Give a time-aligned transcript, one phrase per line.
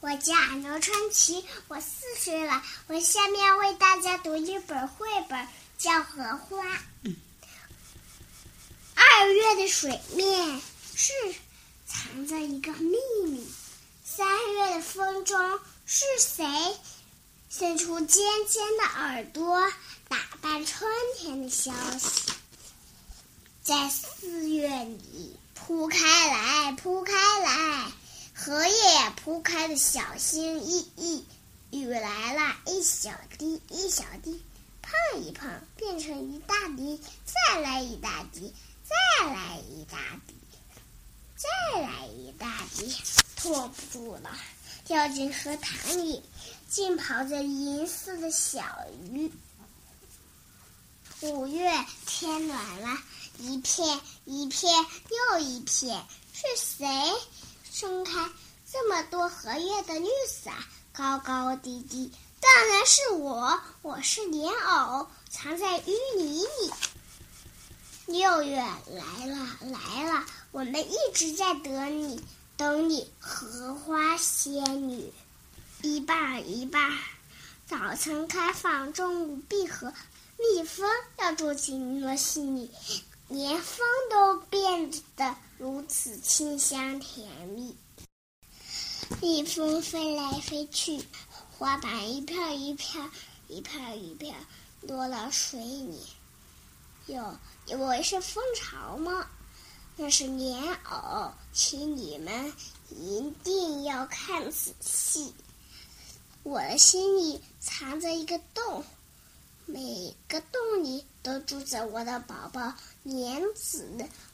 [0.00, 2.62] 我叫刘春琪，我四岁了。
[2.86, 6.64] 我下面为大家读一本绘本，叫《荷花》。
[8.94, 10.60] 二月的水面
[10.94, 11.12] 是
[11.86, 13.46] 藏着一个秘密。
[14.02, 16.46] 三月的风中是谁
[17.50, 19.70] 伸出尖尖的耳朵，
[20.08, 22.32] 打扮春天的消息？
[23.62, 27.92] 在四月里铺开来，铺开来。
[28.42, 31.26] 荷叶铺开的小心翼翼，
[31.72, 34.42] 雨来了，一小滴一小滴，
[34.80, 38.54] 碰一碰变成一大滴，再来一大滴，
[38.88, 40.34] 再来一大滴，
[41.36, 42.96] 再来一大滴，
[43.36, 44.30] 拖不住了，
[44.86, 46.22] 掉进荷塘里，
[46.66, 48.64] 浸泡着银色的小
[49.12, 49.30] 鱼。
[51.20, 51.70] 五月
[52.06, 52.98] 天暖了，
[53.38, 54.72] 一片一片
[55.32, 56.02] 又一片，
[56.32, 56.86] 是谁？
[57.80, 58.28] 睁开
[58.70, 60.52] 这么多荷叶的绿伞，
[60.92, 63.58] 高高低低，当然是我。
[63.80, 66.70] 我是莲藕，藏在淤泥里。
[68.04, 72.22] 六月来了，来了，我们一直在等你，
[72.58, 75.10] 等你，荷花仙女。
[75.80, 76.92] 一半一半，
[77.66, 79.94] 早晨开放，中午闭合。
[80.36, 82.70] 蜜蜂要住进你的心里，
[83.30, 85.36] 连风都变得。
[85.56, 87.76] 如此清香甜蜜，
[89.20, 91.04] 蜜蜂飞来飞去，
[91.58, 93.10] 花瓣一片一片、
[93.46, 94.34] 一片一片
[94.80, 96.00] 落到水里。
[97.08, 99.28] 哟，以为是蜂巢吗？
[99.96, 102.54] 那是莲藕，请你们
[102.88, 105.34] 一定要看仔细。
[106.42, 108.82] 我的心里藏着一个洞，
[109.72, 113.88] 每个洞里都住着我的宝宝莲子。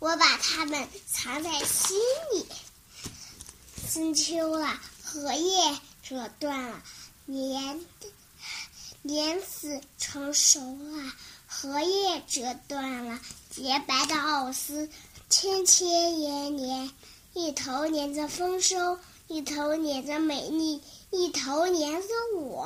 [0.00, 1.96] 我把它们藏在心
[2.34, 2.46] 里。
[3.88, 6.82] 深秋了，荷叶折断了，
[7.26, 7.80] 莲
[9.02, 11.12] 莲子成熟了，
[11.46, 14.88] 荷叶折断了，洁白的藕丝
[15.28, 16.90] 牵牵连连，
[17.34, 22.59] 一头连着丰收，一头连着美丽，一头连着我，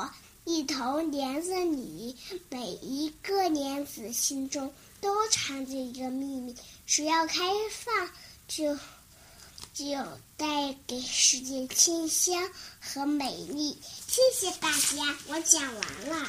[0.54, 2.16] 一头连着你。
[2.48, 4.72] 每一个莲子心中。
[5.00, 6.56] 都藏着一个秘密，
[6.86, 8.08] 只要开放，
[8.48, 8.74] 就
[9.74, 9.84] 就
[10.38, 12.50] 带给世界清香
[12.80, 13.76] 和美丽。
[14.08, 16.26] 谢谢大家，我讲完了。